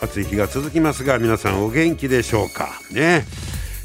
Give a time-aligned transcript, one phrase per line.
[0.00, 2.70] 暑い日が続きますが皆さんお元気でしょうか？
[2.90, 3.24] ね。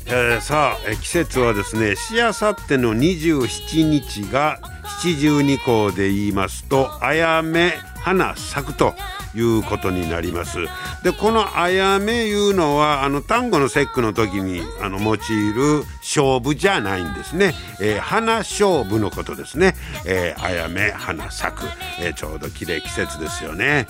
[0.08, 4.60] えー、さあ季節はですねしあさっての27日が
[5.02, 8.94] 七十二候で言いますとあやめ花咲くと。
[9.36, 10.58] いうことになります。
[11.04, 15.18] でこのあやめいうのはあの単語の節句の時にあの用い
[15.54, 21.66] る勝負じゃないんですね、えー、花勝負のことですね、えー、あやめ花咲く、
[22.00, 23.88] えー、ちょうど綺麗季節ですよね、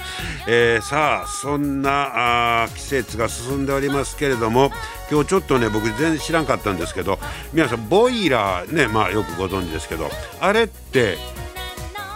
[0.48, 4.72] えー、さあそんなあ季節が進んでおりますけれども
[5.10, 7.20] 今日ちょっとね僕全然知らんかったんですけど
[7.54, 11.18] 皆さんボイラーねまあよくご存知ですけどあれって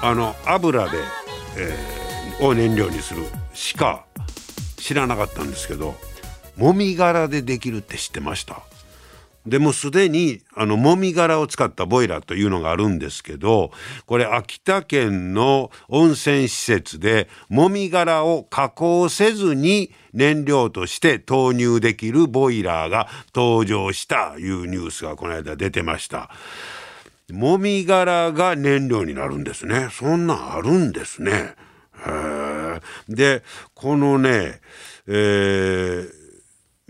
[0.02, 0.98] あの油で、
[1.58, 1.99] えー、
[2.42, 3.24] を燃料にする
[3.54, 4.06] しか
[4.78, 5.96] 知らなかったんですけど
[6.58, 8.62] もみ殻でできるって知ってました
[9.46, 13.72] でもすでにあのもみ殻を使ったボイラーというのがあるんですけど
[14.06, 26.30] これ秋田県の温泉施設でもみ殻を加工せずに燃料として投入できるボイラーが登場したいうニュースがこの間出てました。
[27.32, 29.90] もみ殻が燃料になるんですね。
[29.92, 31.54] そんなんあるんですね。
[33.08, 34.62] でこのね、
[35.08, 36.06] え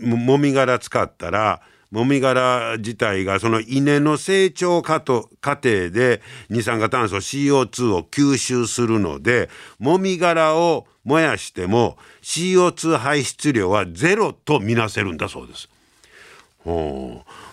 [0.00, 15.68] ー、もみ殻使ったらもみ殻自体がその稲の成長過程で二酸化炭素 CO2 を吸収するのでもみ殻を燃やしても CO2 排出量はゼロとみなせるんだそうです。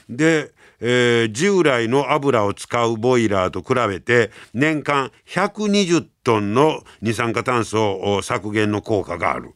[0.09, 9.53] で、えー、従来の油を使うボイラーと比べて年間120トンの二酸化炭素削減の効果がある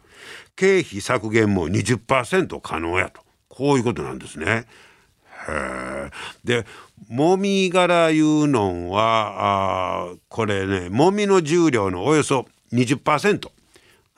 [0.56, 4.66] 経費削減も20%可能やとこういうことなんですね。
[6.44, 6.66] で
[7.09, 13.50] もみ殻いうのはあこれねもみの重量のおよそ20%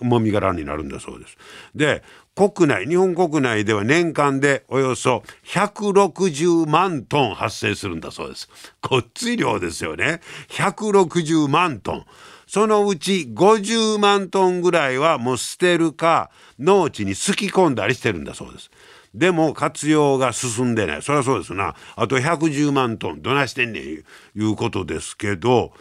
[0.02, 1.38] もみ殻になるんだそうです。
[1.74, 2.03] で
[2.36, 8.50] 国内日本国内では年間でおよそ160万トン発生するんだそうです。
[8.82, 10.20] こっつい量ですよね。
[10.50, 12.06] 160万トン。
[12.48, 18.72] そのうち50万トンぐらいはもう捨てるか農地にすき込んだりしてるんだそうです。
[19.14, 21.02] でも活用が進んでない。
[21.04, 21.76] そりゃそうですな。
[21.96, 24.04] あと110万トンどないしてんねんい
[24.36, 25.72] うことですけど、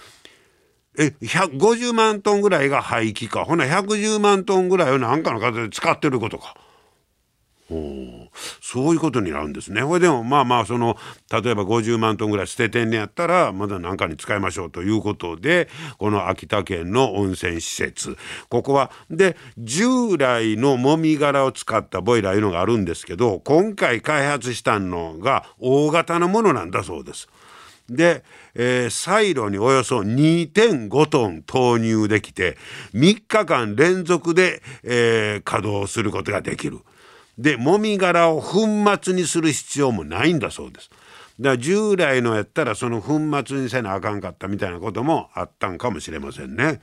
[0.98, 3.44] え、150万トンぐらいが廃棄か。
[3.44, 6.54] ほな110万トンぐらいを何かの形で使ってることか。
[8.60, 9.82] そういうことになるんですね。
[9.82, 10.96] ほいでもまあまあその
[11.30, 18.16] 例えば50万トンぐらい捨ててんねやったらまだ何かに使いましょうということでこの秋田県の温泉施設
[18.48, 27.28] ここはで従来のもみ殻を使ったボイラーいうのがあるんですけど今回開発したのが大型のものなんだそうです。
[27.88, 32.56] で、えー、サイロにおよそ2.5トン投入できて
[32.94, 36.80] 3日間連続で、えー、稼働することができる。
[37.38, 38.66] でもみ殻を粉
[39.02, 40.90] 末にする必要もないんだそうです。
[41.40, 46.80] だから従来のやったらその粉末にせなあかんかったみたいなこともあったんかもしれませんね。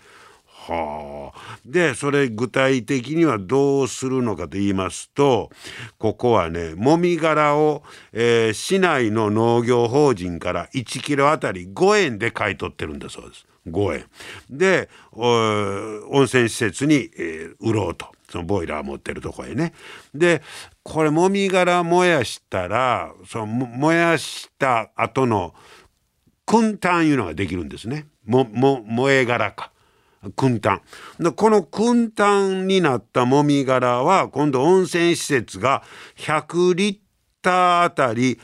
[0.69, 5.50] はあ、でそれ具体的にはどうするのかと言いますと
[5.97, 7.81] ここはねもみ殻を、
[8.13, 13.46] えー、市内の農業法人から1キロあたり5円で買い取ってるんだそうです。
[13.68, 14.06] 5円
[14.50, 19.74] で温泉施設に、えー、売ろうとそのボイラー持ってるとこへね。
[20.13, 20.41] で
[20.84, 25.53] これもみ殻燃やしたらその燃やした後の
[26.46, 28.07] 燻炭いうのができるんですね。
[28.25, 29.72] もも燃え殻か。
[30.35, 30.81] 燻炭
[31.35, 35.83] この燻炭になったもみ殻は今度温泉施設が
[36.18, 36.98] 100リッ
[37.42, 38.39] ターあたり、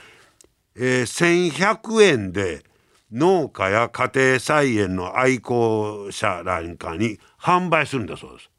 [0.75, 2.63] えー、1100円で
[3.11, 8.49] 農家や家庭菜園の愛好者なんかに販売するんだそうです。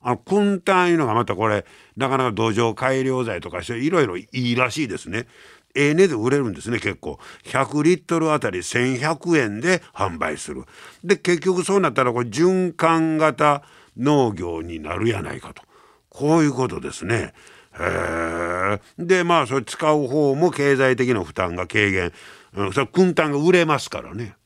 [0.00, 1.64] あの燻炭いうのがまたこれ
[1.96, 5.26] なかなか土壌改良剤とかしていろいろいいらしいですね。
[5.74, 7.18] ええ値で売れるんですね結構。
[7.44, 10.64] 100リットルあたり1100円で販売する。
[11.02, 13.62] で結局そうなったらこれ循環型
[13.96, 15.62] 農業になるやないかと。
[16.08, 17.34] こういうことですね。
[17.78, 22.12] へでまあそれ使う方も経済的な負担が軽減、
[22.54, 24.36] うん、それ燻炭が売れますからね。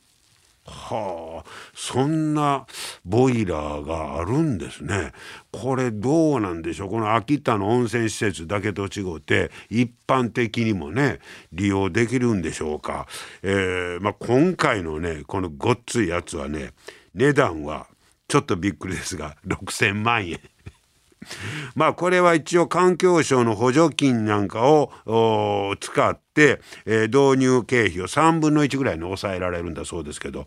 [0.69, 2.67] はあそんな
[3.05, 5.13] ボイラーがあるんですね。
[5.51, 6.91] これどうなんでしょう？
[6.91, 11.21] この秋田の温泉施設だけと違って一般的にもね
[11.53, 13.07] 利用できるんでしょうか？
[13.43, 16.73] えーまあ、今回のねこのごっついやつはね
[17.15, 17.87] 値段は
[18.29, 20.39] ちょっとびっくりですが6,000万円。
[21.75, 30.47] まあこれは一応環境省の補助金なんかを使って、えー、導入経費を3分の1ぐらいに抑えられるんだそうですけど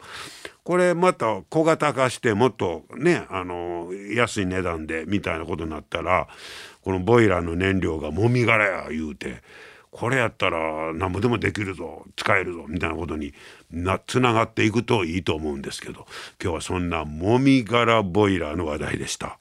[0.63, 6.27] これまた小型化してもっとねあの安い値段でみたいなことになったら
[6.83, 9.41] このボイラーの燃料がもみ殻や言うて
[9.91, 13.33] これやったら何ぼでもできるぞ使えるぞみたいなことに
[13.69, 16.05] なつながっていくといいと思うんですけど
[16.41, 19.40] 今日はそんなもみ殻ボイラーの話題でした。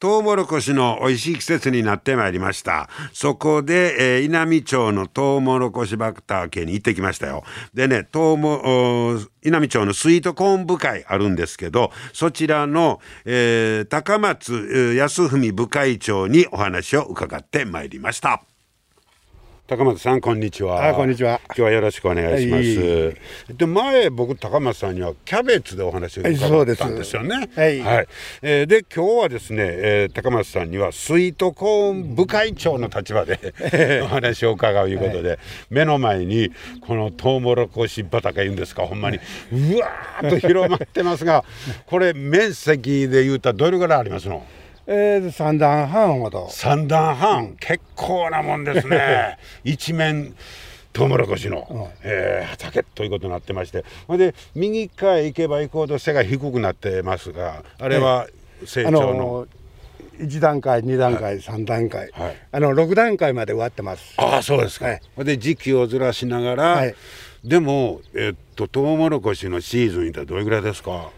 [0.00, 2.88] トウモロコシの美味しい季節になってまいりました。
[3.12, 7.42] そこで、えー、稲美町のトウモロコシバクター家に行ってきましたよ。
[7.74, 18.42] でねトウモ稲美町のスイートコーン部会あるんですけどそちらの、えー、高松康文部会長にお話を伺ってまいりました。
[19.68, 20.88] 高松さんこんにちは。
[20.88, 21.42] あこんにちは。
[21.48, 22.80] 今日はよろしくお願いします。
[22.80, 23.10] は
[23.50, 27.50] い、で前僕高松さんにはキャベツでお話を伺ったんですよね。
[27.54, 27.78] はい。
[27.80, 28.08] はい、
[28.40, 33.52] えー、で今日はですね、えー、高松さんにはスイートコーン部会長の立場で
[34.02, 35.38] お話を伺うということで、はい、
[35.68, 36.50] 目の前に
[36.80, 39.18] このトウモロコシ畑いうんですかほんまに
[39.52, 41.44] うわーっと広まってますが、
[41.84, 44.46] これ面積で言うたらどれぐらいありますの？
[44.90, 46.48] えー、三段半ほど。
[46.50, 49.36] 三段半、うん、結構なもんですね。
[49.62, 50.34] 一面
[50.94, 53.84] トウモロコシの、うん、えー、畑ということになってまして。
[54.06, 58.28] ほんで右側へ行けば行こうと背が低くなってますがあれは
[58.64, 64.14] 成長の、あのー、1段階2段階、はい、3段階、はい、あの6段階まで終わってます。
[64.16, 66.94] ああそうですか、はい、で時期をずらしながら、はい、
[67.44, 71.10] でもえー、っとトウモロコシのシーズンにたらどれぐらいですか？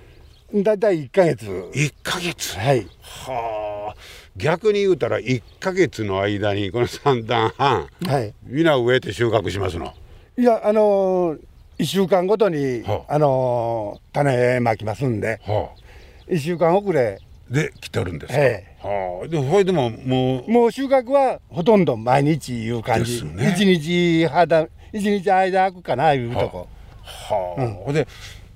[0.55, 1.47] だいたい1か月。
[1.47, 2.58] 1か月？
[2.58, 2.87] はい。
[3.00, 4.31] はあ。
[4.37, 9.93] 逆に言うたら1か月の間にこの三段半、はい、皆植えて収穫しますの？
[10.38, 11.38] いやあのー、
[11.79, 17.19] 1週間ごとに、はあ、あのー、種まきますんで、はあ、1週間遅れ。
[17.50, 26.69] で来てるんですか、ええ、はあ、でそれでももうもう収穫はほとんど毎日いう感じ、ね、1日肌一日間空くかないうとこ。
[27.03, 28.06] はあ、はあ、うん、で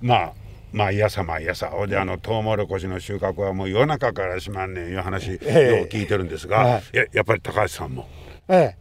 [0.01, 0.33] まあ
[0.75, 8.09] 毎朝毎朝ほであのトウモロコシの収穫はもう夜中からしまんねんいう話を聞いてるんですが、えややっぱり高橋さんも？
[8.49, 8.77] ええ。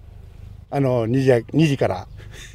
[0.72, 2.07] あの2時 ,2 時から、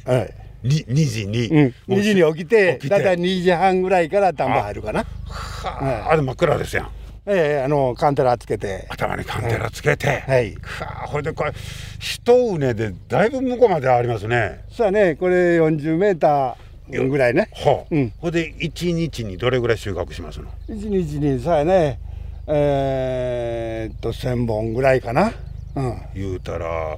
[0.07, 5.05] ええ、2, 2時に、うん、2時に起きてだいたい2時半ぐらいから田んぼ入るかな。
[5.05, 6.91] はあ、ええ、あれ真っ暗ですやん。
[7.25, 8.87] ええあのカンテラつけて。
[8.89, 11.53] 頭にカンテラつけて、はい、はあほいでこれ
[11.97, 14.65] 一畝でだいぶ向こうまでありますね。
[14.69, 15.15] そうやね。
[15.15, 17.49] これ40メーターぐらいね。
[17.53, 18.13] はあ、うん。
[18.19, 20.49] ほで一日にどれぐらい収穫しますの？
[20.67, 21.99] 一日にさやね、
[22.47, 25.31] えー、っと千本ぐらいかな。
[25.75, 26.01] うん。
[26.15, 26.97] 言うたら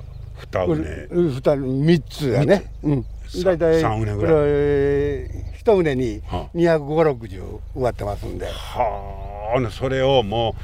[0.52, 1.08] 二畝。
[1.12, 2.72] 二三つやね。
[2.84, 3.06] うん。
[3.44, 5.52] だいたい三畝ぐらい。
[5.60, 6.22] 一畝に
[6.54, 7.40] 二百五六十
[7.76, 8.48] 植わってますんで。
[8.48, 9.72] はあ。
[9.72, 10.56] それをも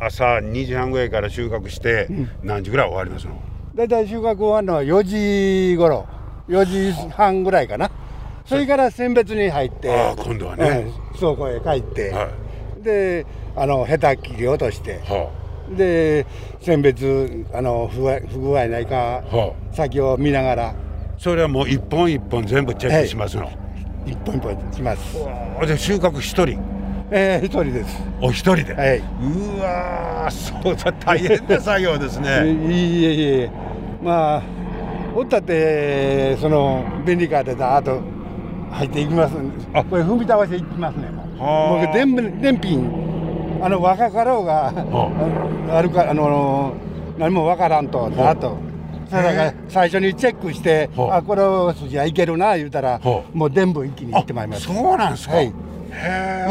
[0.00, 2.08] う朝二時半ぐらいから収穫して
[2.42, 3.40] 何時ぐらい終わりますの？
[3.74, 6.06] だいたい収穫終わるのは四時頃、
[6.48, 7.90] 四時半ぐらいかな。
[8.46, 12.30] それから選別に入ってあ今度はね、うん、倉庫へ帰って、は
[12.78, 13.26] い、で
[13.56, 15.30] あのヘタ切り落として、は
[15.72, 16.26] あ、で
[16.60, 20.74] 選別あの不不具合ないか、はあ、先を見ながら。
[21.18, 23.50] それはもう一本一本全部チェックしますの、は
[24.06, 25.16] い、一本一本します。
[25.66, 26.60] で収穫一人。
[27.10, 28.02] ええー、一人です。
[28.20, 32.28] お一人で、はい、うわそうだ大変な作業ですね。
[32.70, 33.50] いえいえ
[34.02, 34.42] まあ
[35.14, 38.00] おったってその便利カーでだあと
[38.76, 39.34] 入っていきます
[39.72, 39.84] あ。
[39.84, 41.26] これ踏み倒していきますねもう。
[41.38, 44.68] もう電電品あの若かろうが
[45.70, 45.82] あ。
[45.82, 46.74] るかあの
[47.18, 48.36] 何もわからんとあ。
[48.36, 48.58] と。
[49.08, 51.22] それから最初にチェックして、あ。
[51.22, 53.00] この筋はいけるな言うたら
[53.32, 54.66] もう全部一気にいってまいります。
[54.66, 55.36] そうなんですか。
[55.36, 55.52] はい。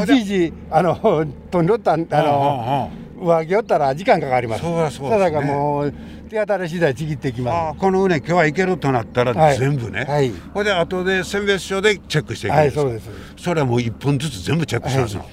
[0.03, 0.95] いちいちあの
[1.51, 2.87] 飛んどったあのあ
[3.19, 4.61] 上着おったら時間かかります。
[4.61, 5.19] そうだそうですね。
[5.19, 5.93] だからもう
[6.29, 10.05] 手当たり次第ちぎっていきあまこの畝今日はいけるとなったらはい全部ね。
[10.05, 12.81] はいほいで後で選別所でチェックしていくんですか。
[12.83, 15.21] はいそうですそれはもう一分ずつ全部チェックしますの。
[15.21, 15.29] はい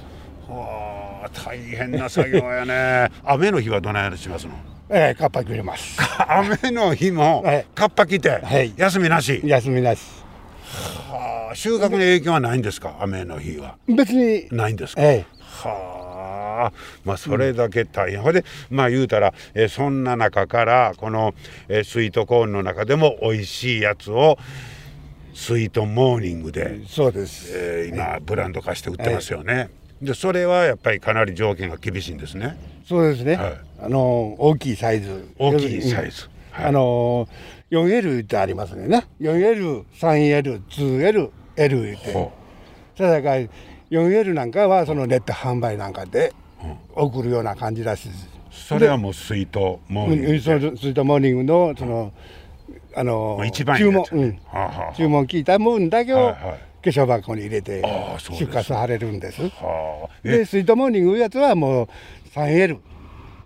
[0.48, 3.10] はあ大変な作業やね。
[3.24, 4.52] 雨の日はどないしますの？
[4.52, 4.56] す
[4.90, 9.40] ええカッパくれます 雨の日もはいカッパ着てはい休みなし。
[9.44, 10.00] 休みなし
[11.10, 12.96] はあ収穫に影響はないんですか？
[13.00, 13.76] 雨の日は。
[13.88, 15.02] 別にないんですか？
[15.02, 15.24] え
[15.62, 16.01] はあ
[17.04, 21.34] まあそれだけ大変、ほいでまあ言うたら、えーそんな中からこの、
[21.68, 24.38] えースイートコーンの中でも美味しいやつを
[25.34, 27.50] スイートモーニングでえ、そうです。
[27.54, 29.70] えー今ブランド化して売ってますよね。
[30.00, 32.58] でそれはやっぱりかなり条件が厳しいんですね。
[32.84, 33.60] そうですね、はい。
[33.82, 35.28] あの大きいサイズ。
[35.38, 36.28] 大きいサイズ。
[36.50, 36.66] はい。
[36.66, 37.28] あの
[37.70, 39.06] 4L ってありますね。
[39.20, 42.12] 4L、3L、2L、L 言って。
[42.12, 42.32] ほ
[42.96, 43.42] それだから
[43.90, 46.32] 4L なんかはそのネット販売なんかで
[46.94, 48.08] 送るような感じらし。
[48.50, 50.32] それはもうスイートモーニング。
[50.32, 52.12] うん、そのスイートモーニングのその
[52.94, 54.38] あの一番注文うん。
[54.96, 57.82] 注文聞いたもんだけを化粧箱に入れて
[58.38, 59.40] 出荷されるんです。
[60.22, 61.88] でスイートモーニングいうやつはもう
[62.34, 62.78] 3L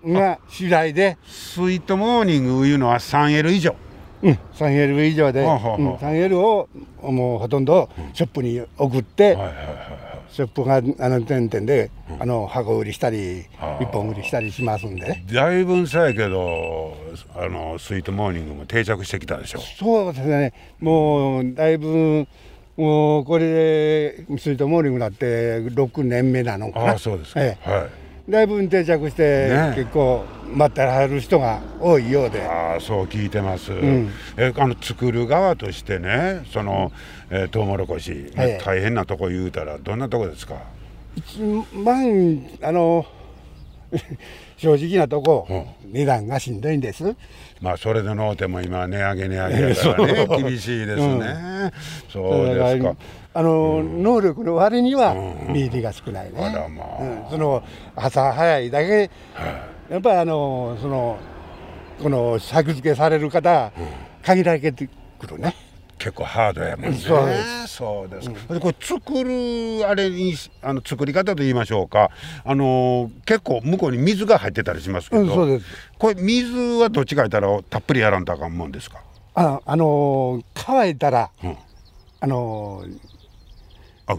[0.05, 3.75] が主流で、スイートモーニングいうのは 3L 以上。
[4.23, 5.49] うん、3L 以上で、うん
[5.97, 6.69] 3L を
[7.03, 10.06] もうほとんどショップに送って、はいはいはいはい。
[10.31, 13.47] ショップがあの点々で、あの箱売りしたり
[13.81, 15.25] 一本売りしたりしますんでね。
[15.33, 16.97] だいぶんさやけど
[17.35, 19.61] あのスイートモーニングも定着してきたでしょ。
[19.61, 20.53] そうですね。
[20.81, 22.27] もうだいぶ
[22.77, 26.87] もうこれでスイートモーニングになって6年目なのかな。
[26.87, 27.89] ああそうですか、えはい。
[27.89, 29.73] えだいぶ定着して、ね。
[29.77, 32.43] 結構待ってられる人が多いようで。
[32.43, 34.11] ああそう聞いてます、ん。
[34.37, 36.93] えあの作る側としてねその、
[37.31, 38.63] えー、トウモロコシ、ええ。
[38.65, 40.57] 大変なとこ言うたらどんなとこですか
[41.17, 43.07] ？1万あの
[44.57, 47.15] 正直なとこ、う値段がしんどいんです
[47.61, 50.27] まあそれでのうても今値上げ値上げだからね。
[50.43, 51.73] 厳しいですね、
[52.13, 52.97] そうだですか。
[53.35, 55.15] あの、能力の割には
[55.53, 57.03] 利益が少ないね、あらまあ。
[57.03, 57.31] うん。
[57.31, 57.63] その
[57.95, 59.11] 朝早いだけ、
[59.91, 61.19] やっぱりあのその
[62.03, 63.73] この作付けされる方、
[64.23, 64.73] 限られて
[65.19, 65.55] くるね
[65.99, 66.97] 結構ハードやもんね。
[66.99, 67.67] そうです。
[67.69, 68.55] そうですか。
[68.55, 72.11] でこれ作るあれにあの作り方と言いましょうか。
[72.45, 75.67] あの結構向こうに水が入ってたりしますけど、うんそうです。
[75.99, 79.01] これ水はどっちか言ったらたっぷりやらんとあかんもんですか？
[79.35, 81.57] ああの乾いたら、うん。
[82.21, 82.85] あの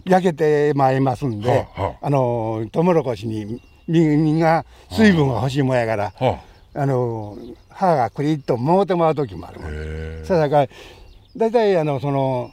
[0.06, 2.08] 焼けてまいりますんで、はあはあ。
[2.08, 6.40] あのトウモロコシに実実が水分が欲しいもんやから、は
[6.74, 6.86] あ。
[6.86, 7.38] の
[7.70, 10.68] 歯がクリッともうてまう時もあるあ、へそれだから
[11.38, 12.52] 大体あのその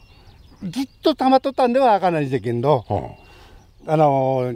[0.63, 2.95] ずっと溜まっとったんではあかんないですけどえ。
[2.95, 3.25] は
[3.87, 4.53] あの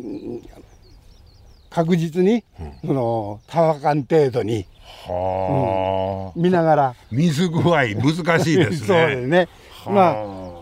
[1.71, 2.45] 確実に、
[2.85, 4.67] その乾かん程度に
[5.07, 8.87] あ、はあ、見ながら、水具合難しいですね。
[8.89, 9.49] そうですね。
[9.85, 9.91] はあ。
[9.91, 10.03] ま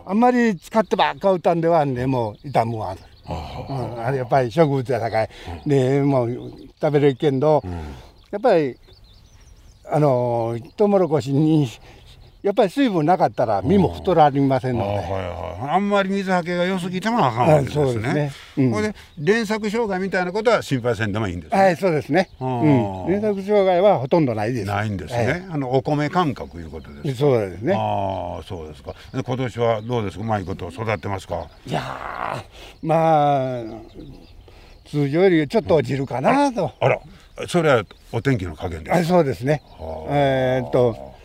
[0.07, 2.97] ああんまり使ってばっか打ったんではんでもう傷むわ、
[3.29, 5.29] うん、あれやっぱり植物やさかい、
[5.67, 7.63] でもう食べれるけんど、
[8.31, 8.77] やっぱり
[9.91, 11.69] あのトウモロコシに
[12.47, 17.83] やっぱり水分なかったら実も太られませんので、あはいはい、あんまり水はけが良すぎてもあかんわけですね。
[17.83, 21.61] あそうですねうんこれで連作障害みたいなことは心配せんでもいいんですね。
[21.61, 25.27] はいそうですね、あうーん、連作障害はほとんどないですないんですね。
[25.27, 27.19] はいあのお米感覚いうことです。
[27.19, 28.95] そうですねああ、そうですか。
[29.13, 30.23] で今年はどうですか？
[30.23, 31.49] うまいこと育ってますか？
[31.67, 33.63] いやーまあ
[34.89, 37.01] 通常よりちょっと落ちるかなと、あら、
[37.49, 39.07] それはお天気の加減であす。
[39.07, 41.16] そうですねはあえーっと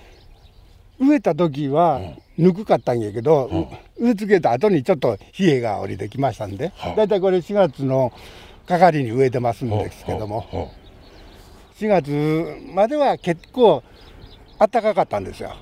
[1.02, 2.00] 植えた時は
[2.38, 3.50] ぬくかったんやけど、
[3.98, 8.14] 植え付けた後にちょっと冷えが降りてきましたんで、はあだいたいこれ4月の
[8.68, 10.70] かかりに植えてますんですけども、は
[11.78, 13.84] 4月までは結構
[14.60, 15.56] 暖かかったんですよ。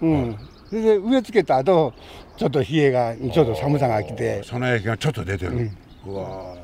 [0.00, 0.38] うん、
[0.70, 1.92] それで植え付けた後
[2.38, 4.42] ちょっと冷えがちょっと寒さが来て。
[4.44, 5.52] その影響がちょっと出てる。
[5.52, 5.85] うわー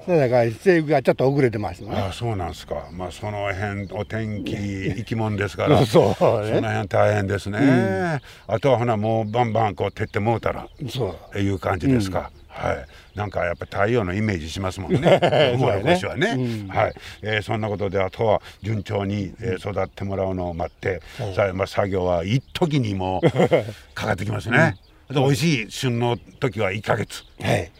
[0.04, 1.90] それだから生育がちょっと遅れてますね。
[1.94, 2.88] ああそうなんですか。
[2.92, 5.78] まあその辺お天気生き物ですから。
[5.86, 6.60] そうそのね。
[6.68, 8.20] 辺大変ですね。
[8.46, 10.66] あとはほなもうバンバンこう照ってもうたら。
[10.88, 11.38] そう。
[11.38, 12.30] いう感じですか。
[12.48, 12.86] はい。
[13.16, 15.56] なんかやっぱ太陽のイメージしますもんね。
[15.58, 16.34] モロコシはね。
[16.36, 16.94] うんはい。
[17.22, 21.00] えーそんなことであとは順調に、えー育ってもらうのを待って、
[21.34, 23.30] さあまあ作業は一時にもう
[23.94, 24.76] かかってきますね。
[25.10, 27.22] で美味しい旬の時は1ヶ月。
[27.40, 27.70] はい。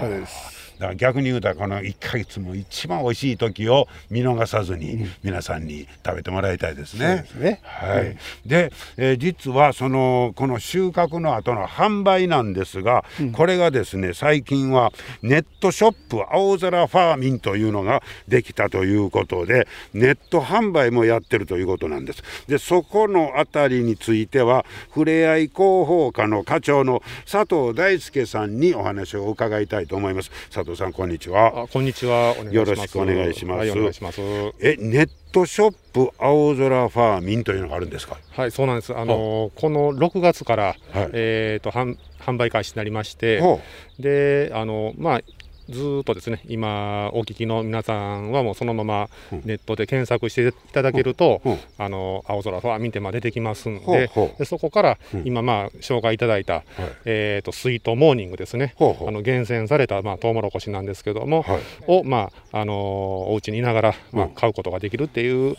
[0.00, 0.57] そうです。
[0.78, 7.22] だから逆に言うたらこの1ヶ月も一番美味しい時を見逃さずに皆さんに食べてもらいたいですね。
[7.22, 8.16] ですねはい、
[8.46, 14.92] で、えー実はそのこの収穫の後の販売なんですが、これがですね最近は
[15.22, 22.22] ネットショップ青空ファーミンというのができたということでネット販売もやってるということなんです。
[22.46, 30.30] でそこのあたりについてはふれあい広報課の課長の佐藤大輔さんにお話を伺いたいと思います。
[30.52, 31.62] 佐藤さんこんにちは。
[31.64, 32.34] あ、こんにちは。
[32.50, 34.20] よろしくお願いしますはい、お願いします。
[34.60, 38.16] えネットショップ青空ファーミンというのがあるんですか？
[38.30, 38.96] はい、そうなんです。
[38.96, 43.60] あのーこの6月から、はいえっ、と販販売開始になりまして、ほ
[43.98, 45.20] で、あのまあ。
[45.68, 49.42] ずーっとですね今お聞きの皆さんはもうそのままうん。
[49.44, 51.58] ネットで検索していただけると、うん。
[51.78, 55.22] あの青空ファーミンってまあ出てきますんでほうでそこからうん。
[55.26, 56.64] 今まあ紹介いただいた、
[57.04, 58.74] えー、とスイートモーニングですね。
[58.78, 61.60] あの厳選されたまあトウモロコシなんですけども、はい。
[61.86, 65.54] をまああのーお家にいながらまあうん買うことができるっていう、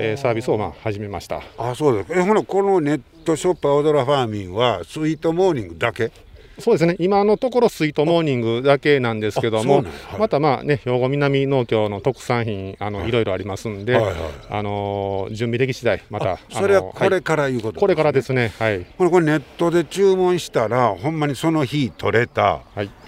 [0.00, 1.42] えーサービスをまあ始めました。
[1.58, 2.12] あそうです。
[2.12, 6.10] えほなこのネットショップ青空ファーミンはスイートモーニングだけ？
[6.58, 6.96] そうですね。
[6.98, 9.84] 今のところスイートモーニングだけなんですけども、
[10.18, 14.14] またまあね兵庫南農協の特産品あの、い、ろいろありますんで、はいはい。
[14.50, 18.44] あのー準備でき次第またあそれはこれからいうことはいこれからですね。
[18.44, 18.84] ねはい。
[18.84, 22.86] これこれネットで注文したらほんまにその日取れたはい。
[22.86, 23.03] す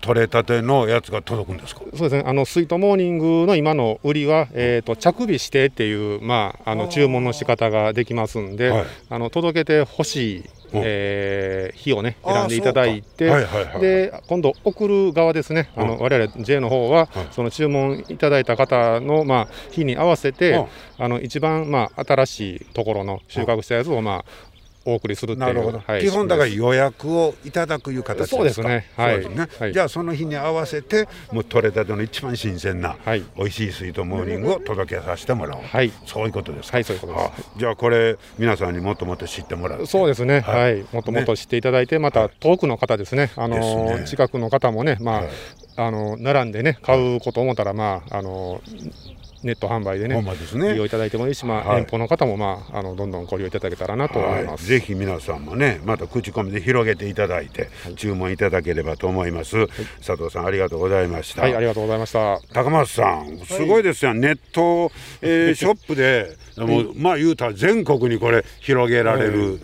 [0.00, 1.82] 取れたてのやつが届くんですか？
[1.96, 2.24] そうですね。
[2.26, 8.84] あのスイートモーニングの今の売りは、えー、と着日指定っていう、まあ、あの注文の仕方ができますんで、はい。
[9.10, 17.26] あの届けてほしい、えー日をね選んでいただいて、はいはいはいで今度送る側ですね、あの我々 J の方は、はい。
[17.30, 20.66] その注文いただいた方の、まあ、日に合わせて、
[20.98, 24.24] あの一番、まあ、新しいところの収穫したやつを、まあ、
[24.84, 26.00] お送りするっていうなるほど、はい。
[26.00, 28.36] 基本だから仕予約をいただくいう形ですか？
[28.36, 28.86] そうですね。
[28.96, 29.28] はい。
[29.28, 29.48] ね。
[29.58, 29.72] はい。
[29.72, 33.24] じゃあその日に合わせてもう取れたての一番新鮮な、はい。
[33.36, 35.92] 美味しいスイートモーニングを届けさせてもらおう、はい。
[36.06, 36.76] そういうことですか？
[36.76, 37.24] はいそういうことです。
[37.26, 37.58] あ。
[37.58, 39.86] じゃあこれ皆さんにもっともっと知ってもらう。
[39.86, 40.80] そうですね、ははい。
[40.80, 43.56] い、もっともっと知っていただいて、また遠くの方ですね、あの
[43.98, 44.04] ね。
[44.06, 45.28] 近くの方もね、まあ、はい。
[45.74, 48.60] あの並んでね、買うこと思ったら、まあ、あの
[49.42, 50.72] ネット販売でね、ね。
[50.72, 51.80] 利用いただいてもいいし、まあ、はい。
[51.80, 54.70] 遠方の方も、まあ、あのどんどんご利用いただけたらなと思います。
[54.70, 59.66] はい、ぜひ皆さんもねまた口コミで広げていただいて、注文いただければと思います、
[60.04, 62.40] 佐藤さんありがとうございました、はい、ありがとうございました。
[62.52, 64.90] 高松さんすごいですよ、ネット、
[65.20, 69.60] えー ショップでもうまあ言うたら全国にこれ広げられる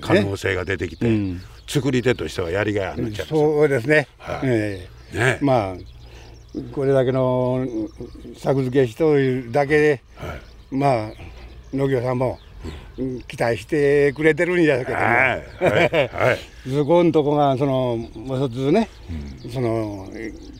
[0.00, 1.42] 可能性が出てきて、うん。
[1.68, 4.40] 作り手としてはやりがいあるんちゃいますそうですね、はい。
[4.44, 5.16] ええ。
[5.18, 5.38] ね。
[5.42, 5.97] まあ
[6.72, 7.66] これだけの
[8.36, 10.02] 作付けしとるだけで、
[10.70, 11.10] まあ
[11.72, 12.44] 農業さんも、う
[13.02, 15.92] ん期待してくれてるんじゃないかと思うはい。
[15.92, 16.08] はい。
[16.08, 16.38] はい。
[16.68, 18.88] そこんとこがそのもう一つね、
[19.52, 20.08] その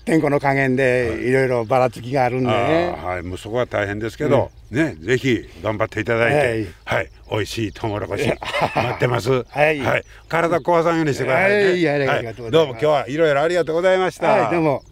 [0.05, 1.33] 天候の加減でい。
[1.33, 8.39] ろいろばらつきがあるんでね、はい、もうそこは大変ですけど、ね、ぜひ頑張っていただいて、はい、美味しいトウモロコシ待
[8.95, 9.45] ってます。
[9.49, 9.81] はい。
[10.29, 12.07] 体壊さんようにしてくださいね。
[12.07, 12.51] はい。
[12.51, 14.29] どうも今日はいろいろありがとうございました。
[14.29, 14.53] はい。
[14.53, 14.83] どうも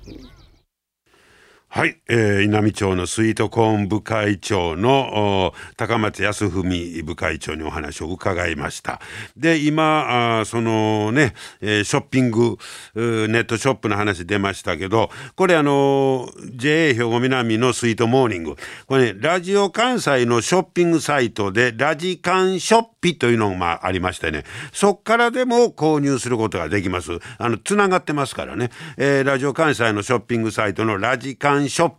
[1.68, 8.98] はい、えー、稲美町のスイートコーン部会長の高松康文部会長にお話を伺いました。
[9.37, 12.57] で、今、あそのね、えーショッピング、
[12.94, 27.18] ネットショップの話出ましたけど、これあのー JA 兵庫南のスイートモーニング、これね、ラジオ関西のショッピングサイトで、ラジカンショッピというのがあありましてね、そっからでも購入することができます。
[27.37, 31.92] あの、つながってますからね、えーラジオ関西のショッピングサイトのラジカンンショッ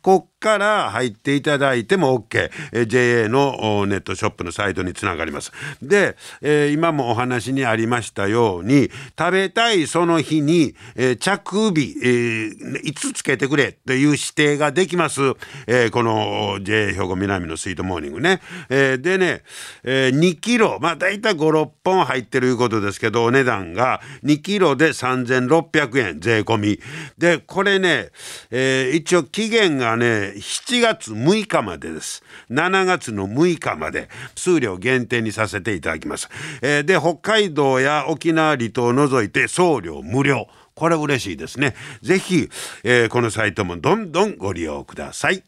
[0.00, 5.52] こっから入っていただいても OK、えー JA のネットショップのサイトにつながります。
[5.82, 15.20] で、えー今もお話にありましたように、食べたいその日に、えー着日、えーいつつけてくれという指定ができます。
[15.66, 18.40] えーこの JA 兵庫南のスイートモーニングね。
[18.68, 19.42] えーでね、
[19.84, 26.80] えー2キロ、まあ大体5、6本入ってるいうことですけど、お値段が2キロで3600円税込み。
[27.18, 28.08] で、これね、
[28.50, 32.22] えー一応期限がね、7月6日までです。
[32.48, 36.28] 7月の6日まで、数量限定にさせていただきます。
[36.62, 40.46] えーで、北海道や沖縄離島を除いて送料無料。
[40.74, 41.74] これ嬉しいですね。
[42.02, 42.48] ぜひ、
[42.84, 45.42] えーこのサイトもどんどんご利用ください。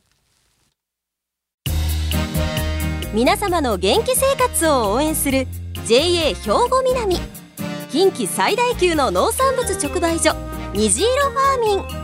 [3.13, 5.47] 皆様の元気生活を応援する
[5.87, 7.17] JA 兵庫南
[7.91, 10.35] 近畿最大級の農産物直売所
[10.75, 12.04] 虹色ファーミン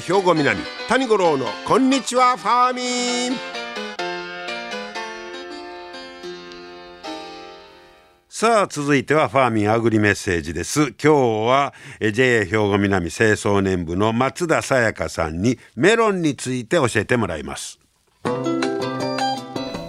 [0.00, 3.38] 兵庫南谷五郎のこんにちはファーミン。
[8.28, 10.92] さあ続いてはファーミンアグリメッセージです。
[10.92, 11.12] 今日
[11.48, 17.80] は JA 兵庫南清掃年部の松田さやかさんにメロンについて教えてもらいます。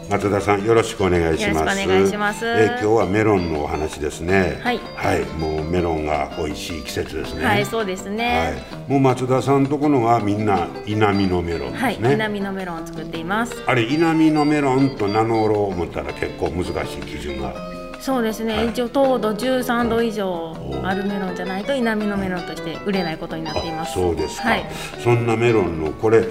[0.10, 1.62] 松田さんよろしくお願いします。
[1.62, 2.44] お願いします。
[2.44, 4.60] え今日はメロンのお話ですね。
[4.64, 4.80] はい。
[4.96, 7.46] はい、もうメロンが美味しい季節ですね。
[7.46, 8.66] はい、そうですね。
[8.80, 11.80] はい、もう松田さんとこのはみんな稲見のメロンですね。
[11.80, 13.54] はい、稲見のメロンを作っています。
[13.68, 17.54] あれ稲見のメロンと名乗ろう思ったら結構難しい基準が。
[18.00, 24.66] そうですね、はい、一応糖度13度以上あるメロンじゃないと稲見のメロンとして売れないことになっていますそうですか、はい、
[25.04, 26.24] そんなメロンのこれ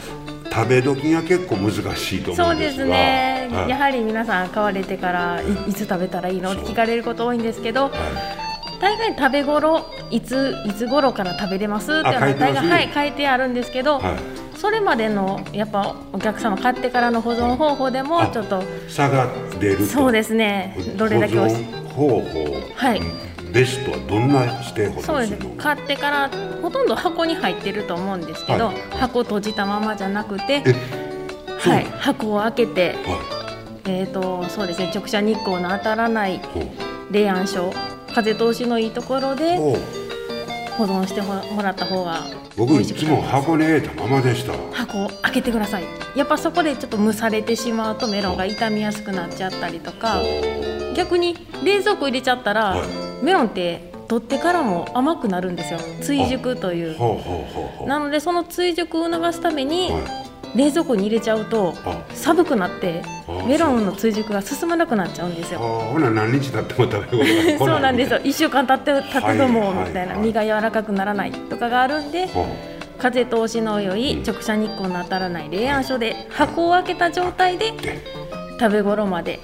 [0.51, 6.52] 食べ時が結構難しいと思うんですそうですね、はい、やはり皆さん買われてからいつ食べたらいいの？
[6.52, 7.90] って聞かれること多いんですけど、
[8.80, 11.92] 大概食べ頃いついつ頃から食べれます？
[11.92, 20.76] って大概、ね、はい書いてあるんですけど、はい、それまでのやっぱお客様買ってからの保存方法でもちょっと差が出るそうですね。
[20.96, 22.24] どれだけ保存方法。
[22.74, 23.00] はい。
[23.52, 25.54] ベストはどんなして保存するの？
[25.56, 26.30] 買ってから
[26.61, 30.62] ほとんど箱に入ってると思うんですけど、はい、箱閉じたままじゃなくて、
[31.58, 33.38] はい、箱を開けて、はい、
[33.90, 36.40] えーとそうですね、直射日光の当たらない
[37.11, 37.72] 冷暗所
[38.14, 39.57] 風通しのいいところで
[40.77, 44.53] 保存してもらった方が僕いつも箱に入れたままでした。
[44.72, 45.85] 箱を開けてください。
[46.16, 50.20] やっぱそこでちょっと蒸されてしまうとメロンが傷みやすくなっちゃったりとか
[50.94, 53.24] 逆に冷蔵庫入れちゃったら、はい。
[53.24, 55.79] メロンって取ってからも甘くなるんですよ。
[56.03, 56.96] 追熟という。
[57.87, 59.90] なのでその追熟を促すために、
[60.54, 61.74] 冷蔵庫に入れちゃうと
[62.14, 63.02] 寒くなって
[63.46, 65.58] メロンの追熟が進まなくなっちゃうんですよ。
[65.58, 68.20] ほな何日経っても食べる そうなんですよ。
[68.24, 72.28] 一週間経って経ってどもみたいな身が柔らかくならないとかがあるんで。
[72.98, 77.72] 風通しの良い直射日光の当たらない冷暗所で箱を開けた状態で
[78.58, 79.38] 食べ頃まで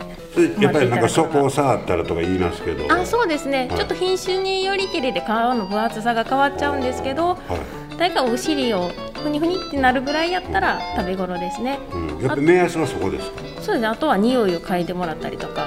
[0.58, 2.92] やっぱりなんかそこを触ったらとか言いますけど。
[2.92, 7.36] あそうですね、はい、ちょっと品種によりけりで皮の分厚さが変わっちゃうんですけど、は
[7.92, 8.90] い、大体お尻を
[9.24, 13.38] ふにふにってなるぐらいやったら食べ頃ですね、うん、やっぱ目安はそこですか？
[13.38, 13.86] そうですね。
[13.86, 15.66] あとは匂いを嗅いでもらったりとか、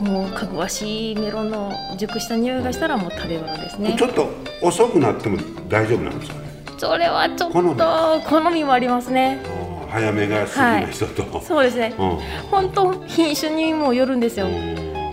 [0.00, 3.96] うん、もうかぐわしいメロンの熟した匂いがしたらもう食べ頃ですね。
[3.98, 4.28] ちょっと
[4.62, 6.44] 遅くなっても大丈夫なんですかね？
[6.78, 8.64] それはちょっと好み？
[8.64, 9.42] もありますね。
[9.90, 12.18] 早めが好きな人と、はい、そうですね、うん、
[12.50, 14.48] 本当品種にもよるんですよ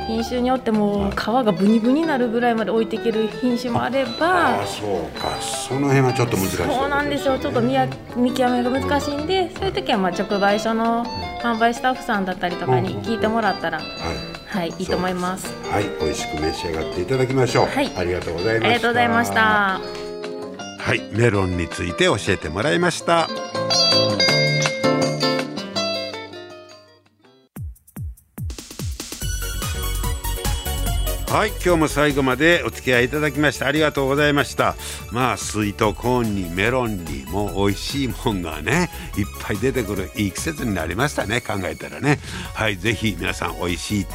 [0.08, 7.76] 品種によっても皮がブニブニになるぐらいまで置いていける品種もあればあそうかその辺はちょっと難しいそうなんですよちょっと見
[8.16, 11.06] 見極めが難しいんでそういう時はまあ直売所の
[11.42, 13.88] 販売スタッフさんだったりとかに聞いてもらったら、はい
[14.48, 15.48] はい、いいと思います。
[15.70, 17.66] はい、美味しく召し上がっていただきましょう。
[17.68, 18.66] はい、ありがとうございました。
[18.66, 19.42] ありがとうございました。
[20.78, 23.30] はい、メロンについて教えてもらいました。
[31.32, 34.76] はい今日も最後までお付き合いいただきましてありがとうございました。
[35.14, 42.20] まあスイートコーンにメロンにもう美味しいもんがねいっぱい出てくるいい季節になりましたね考えたらね。
[42.54, 44.06] はいぜひ皆さん美味しい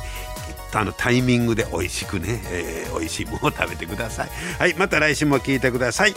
[0.74, 4.28] あのタイミングで美味しくね、えー、美味しいものを食べてください。
[4.58, 6.14] はいまた来週も聞いてください。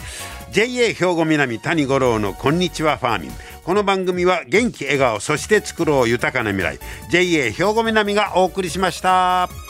[0.51, 3.31] JA 兵庫南谷五郎のこんにちはファーミン。
[3.63, 6.77] この番組は元気笑顔そして作ろう豊かな未来。
[7.09, 9.68] JA 兵庫南がお送りしました。